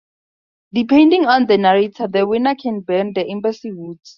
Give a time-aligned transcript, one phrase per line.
[0.73, 4.09] Depending on the narrator, the winner can burn the Embassy wood's.